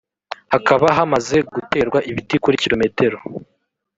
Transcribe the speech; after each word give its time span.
hakaba 0.53 0.85
hamaze 0.97 1.37
guterwa 1.53 1.99
ibiti 2.11 2.35
kuri 2.43 2.57
km 2.63 2.83